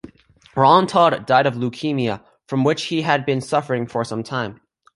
Ron 0.55 0.87
Todd 0.87 1.27
died 1.27 1.45
of 1.45 1.53
leukaemia, 1.53 2.23
from 2.47 2.63
which 2.63 2.85
he 2.85 3.03
had 3.03 3.23
been 3.23 3.39
suffering 3.39 3.85
for 3.85 4.03
some 4.03 4.23
time. 4.23 4.59